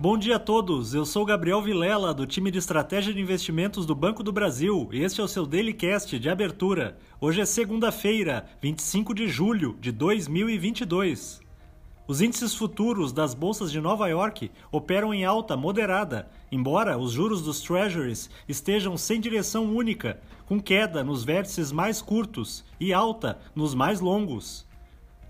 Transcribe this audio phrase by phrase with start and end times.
[0.00, 3.94] Bom dia a todos, eu sou Gabriel Vilela, do time de Estratégia de Investimentos do
[3.94, 6.96] Banco do Brasil, e este é o seu Daily Cast de abertura.
[7.20, 11.42] Hoje é segunda-feira, 25 de julho de 2022.
[12.08, 17.42] Os índices futuros das bolsas de Nova York operam em alta moderada, embora os juros
[17.42, 23.74] dos Treasuries estejam sem direção única, com queda nos vértices mais curtos e alta nos
[23.74, 24.66] mais longos.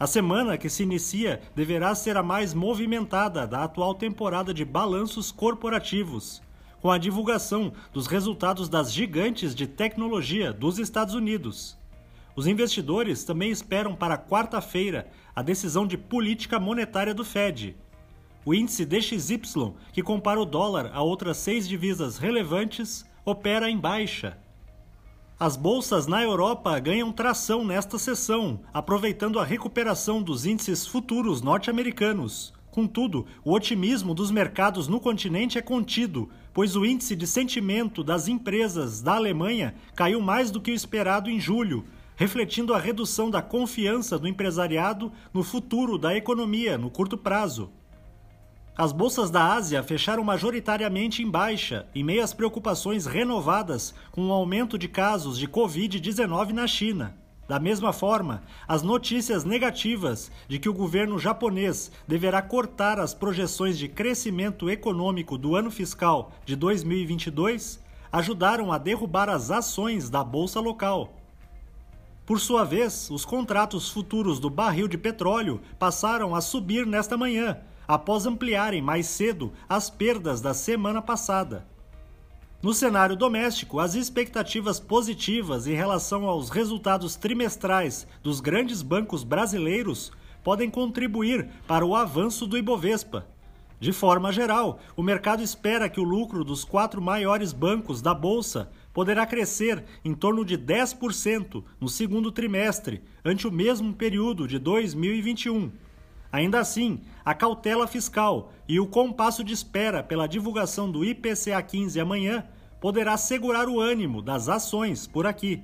[0.00, 5.30] A semana que se inicia deverá ser a mais movimentada da atual temporada de balanços
[5.30, 6.40] corporativos,
[6.80, 11.76] com a divulgação dos resultados das gigantes de tecnologia dos Estados Unidos.
[12.34, 17.76] Os investidores também esperam para quarta-feira a decisão de política monetária do Fed.
[18.42, 24.38] O índice DXY, que compara o dólar a outras seis divisas relevantes, opera em baixa.
[25.42, 32.52] As bolsas na Europa ganham tração nesta sessão, aproveitando a recuperação dos índices futuros norte-americanos.
[32.70, 38.28] Contudo, o otimismo dos mercados no continente é contido, pois o índice de sentimento das
[38.28, 43.40] empresas da Alemanha caiu mais do que o esperado em julho, refletindo a redução da
[43.40, 47.72] confiança do empresariado no futuro da economia no curto prazo.
[48.80, 54.32] As bolsas da Ásia fecharam majoritariamente em baixa, em meio às preocupações renovadas com o
[54.32, 57.14] aumento de casos de Covid-19 na China.
[57.46, 63.78] Da mesma forma, as notícias negativas de que o governo japonês deverá cortar as projeções
[63.78, 70.58] de crescimento econômico do ano fiscal de 2022 ajudaram a derrubar as ações da bolsa
[70.58, 71.12] local.
[72.24, 77.58] Por sua vez, os contratos futuros do barril de petróleo passaram a subir nesta manhã,
[77.90, 81.66] após ampliarem mais cedo as perdas da semana passada.
[82.62, 90.12] No cenário doméstico, as expectativas positivas em relação aos resultados trimestrais dos grandes bancos brasileiros
[90.44, 93.26] podem contribuir para o avanço do Ibovespa.
[93.80, 98.70] De forma geral, o mercado espera que o lucro dos quatro maiores bancos da Bolsa
[98.92, 105.72] poderá crescer em torno de 10% no segundo trimestre, ante o mesmo período de 2021
[106.32, 111.98] Ainda assim, a cautela fiscal e o compasso de espera pela divulgação do IPCA 15
[111.98, 112.44] amanhã
[112.80, 115.62] poderá segurar o ânimo das ações por aqui.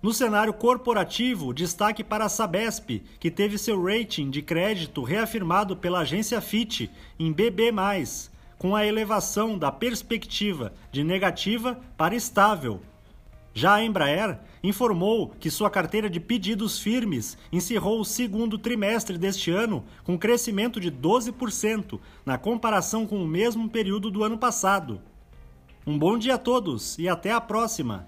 [0.00, 6.00] No cenário corporativo, destaque para a Sabesp, que teve seu rating de crédito reafirmado pela
[6.00, 6.88] agência Fitch
[7.18, 7.72] em BB+,
[8.58, 12.80] com a elevação da perspectiva de negativa para estável
[13.56, 19.50] já a Embraer informou que sua carteira de pedidos firmes encerrou o segundo trimestre deste
[19.50, 25.00] ano com crescimento de 12% na comparação com o mesmo período do ano passado.
[25.86, 28.06] Um bom dia a todos e até a próxima!